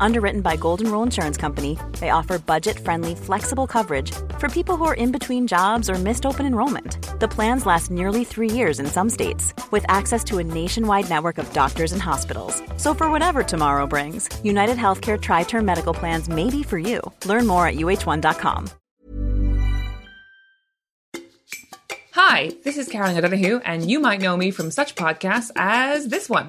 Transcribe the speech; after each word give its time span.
Underwritten 0.00 0.40
by 0.40 0.56
Golden 0.56 0.90
Rule 0.90 1.02
Insurance 1.02 1.36
Company, 1.36 1.78
they 2.00 2.10
offer 2.10 2.38
budget 2.38 2.78
friendly, 2.78 3.14
flexible 3.14 3.66
coverage 3.66 4.12
for 4.38 4.48
people 4.48 4.76
who 4.76 4.84
are 4.84 4.94
in 4.94 5.12
between 5.12 5.46
jobs 5.46 5.90
or 5.90 5.94
missed 5.94 6.26
open 6.26 6.46
enrollment. 6.46 6.98
The 7.20 7.28
plans 7.28 7.66
last 7.66 7.90
nearly 7.90 8.24
three 8.24 8.50
years 8.50 8.80
in 8.80 8.86
some 8.86 9.10
states, 9.10 9.54
with 9.70 9.84
access 9.88 10.22
to 10.24 10.38
a 10.38 10.44
nationwide 10.44 11.08
network 11.08 11.38
of 11.38 11.52
doctors 11.52 11.92
and 11.92 12.02
hospitals. 12.02 12.62
So, 12.76 12.94
for 12.94 13.10
whatever 13.10 13.42
tomorrow 13.42 13.86
brings, 13.86 14.28
United 14.44 14.76
Healthcare 14.76 15.20
Tri 15.20 15.42
Term 15.44 15.64
Medical 15.64 15.94
Plans 15.94 16.28
may 16.28 16.50
be 16.50 16.62
for 16.62 16.78
you. 16.78 17.00
Learn 17.24 17.46
more 17.46 17.66
at 17.66 17.76
uhone.com. 17.76 18.70
Hi, 22.12 22.50
this 22.64 22.78
is 22.78 22.88
Caroline 22.88 23.18
O'Donoghue, 23.18 23.60
and 23.64 23.90
you 23.90 24.00
might 24.00 24.20
know 24.20 24.36
me 24.36 24.50
from 24.50 24.70
such 24.70 24.94
podcasts 24.94 25.50
as 25.54 26.08
this 26.08 26.28
one. 26.28 26.48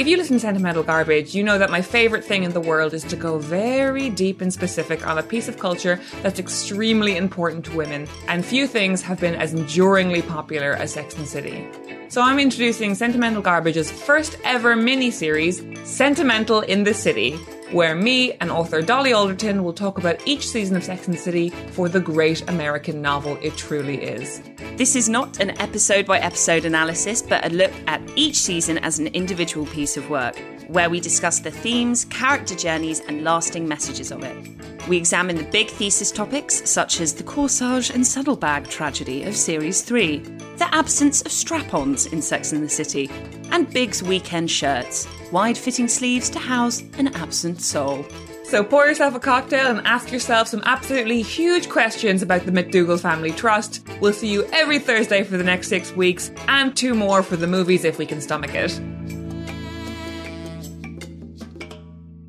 If 0.00 0.06
you 0.06 0.16
listen 0.16 0.36
to 0.36 0.40
Sentimental 0.40 0.82
Garbage, 0.82 1.34
you 1.34 1.44
know 1.44 1.58
that 1.58 1.68
my 1.68 1.82
favourite 1.82 2.24
thing 2.24 2.44
in 2.44 2.54
the 2.54 2.60
world 2.60 2.94
is 2.94 3.04
to 3.04 3.16
go 3.16 3.36
very 3.36 4.08
deep 4.08 4.40
and 4.40 4.50
specific 4.50 5.06
on 5.06 5.18
a 5.18 5.22
piece 5.22 5.46
of 5.46 5.58
culture 5.58 6.00
that's 6.22 6.40
extremely 6.40 7.18
important 7.18 7.66
to 7.66 7.76
women, 7.76 8.08
and 8.26 8.42
few 8.42 8.66
things 8.66 9.02
have 9.02 9.20
been 9.20 9.34
as 9.34 9.52
enduringly 9.52 10.22
popular 10.22 10.72
as 10.72 10.94
Sex 10.94 11.14
and 11.18 11.28
City. 11.28 11.68
So 12.08 12.22
I'm 12.22 12.38
introducing 12.38 12.94
Sentimental 12.94 13.42
Garbage's 13.42 13.90
first 13.90 14.38
ever 14.42 14.74
mini-series, 14.74 15.62
Sentimental 15.84 16.62
in 16.62 16.84
the 16.84 16.94
City, 16.94 17.38
where 17.72 17.94
me 17.94 18.32
and 18.40 18.50
author 18.50 18.82
Dolly 18.82 19.12
Alderton 19.12 19.62
will 19.62 19.72
talk 19.72 19.98
about 19.98 20.26
each 20.26 20.48
season 20.48 20.76
of 20.76 20.84
Sex 20.84 21.06
and 21.06 21.14
the 21.14 21.20
City 21.20 21.50
for 21.72 21.88
the 21.88 22.00
great 22.00 22.48
American 22.48 23.00
novel 23.00 23.38
it 23.42 23.56
truly 23.56 24.02
is. 24.02 24.42
This 24.76 24.96
is 24.96 25.08
not 25.08 25.40
an 25.40 25.50
episode 25.60 26.06
by 26.06 26.18
episode 26.18 26.64
analysis, 26.64 27.22
but 27.22 27.44
a 27.44 27.50
look 27.50 27.72
at 27.86 28.00
each 28.16 28.36
season 28.36 28.78
as 28.78 28.98
an 28.98 29.08
individual 29.08 29.66
piece 29.66 29.96
of 29.96 30.08
work, 30.10 30.36
where 30.68 30.90
we 30.90 31.00
discuss 31.00 31.40
the 31.40 31.50
themes, 31.50 32.06
character 32.06 32.54
journeys, 32.54 33.00
and 33.00 33.22
lasting 33.22 33.68
messages 33.68 34.10
of 34.10 34.22
it. 34.22 34.88
We 34.88 34.96
examine 34.96 35.36
the 35.36 35.44
big 35.44 35.68
thesis 35.68 36.10
topics, 36.10 36.68
such 36.68 37.00
as 37.00 37.14
the 37.14 37.22
corsage 37.22 37.94
and 37.94 38.06
saddlebag 38.06 38.68
tragedy 38.68 39.24
of 39.24 39.36
Series 39.36 39.82
3, 39.82 40.22
the 40.60 40.74
absence 40.74 41.22
of 41.22 41.32
strap 41.32 41.72
ons 41.72 42.04
in 42.04 42.20
Sex 42.20 42.52
and 42.52 42.62
the 42.62 42.68
City, 42.68 43.10
and 43.50 43.72
Big's 43.72 44.02
weekend 44.02 44.50
shirts, 44.50 45.08
wide 45.32 45.56
fitting 45.56 45.88
sleeves 45.88 46.28
to 46.28 46.38
house 46.38 46.82
an 46.98 47.08
absent 47.14 47.62
soul. 47.62 48.04
So 48.44 48.62
pour 48.62 48.86
yourself 48.86 49.14
a 49.14 49.20
cocktail 49.20 49.68
and 49.68 49.80
ask 49.86 50.12
yourself 50.12 50.48
some 50.48 50.62
absolutely 50.66 51.22
huge 51.22 51.70
questions 51.70 52.20
about 52.20 52.44
the 52.44 52.52
MacDougal 52.52 53.00
Family 53.00 53.32
Trust. 53.32 53.88
We'll 54.02 54.12
see 54.12 54.28
you 54.28 54.44
every 54.52 54.78
Thursday 54.78 55.22
for 55.22 55.38
the 55.38 55.44
next 55.44 55.68
six 55.68 55.96
weeks, 55.96 56.30
and 56.46 56.76
two 56.76 56.92
more 56.92 57.22
for 57.22 57.36
the 57.36 57.46
movies 57.46 57.86
if 57.86 57.96
we 57.96 58.04
can 58.04 58.20
stomach 58.20 58.54
it. 58.54 58.78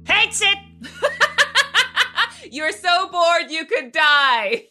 Hates 0.06 0.42
it! 0.42 0.58
You're 2.54 2.72
so 2.72 3.10
bored 3.10 3.52
you 3.52 3.66
could 3.66 3.92
die! 3.92 4.71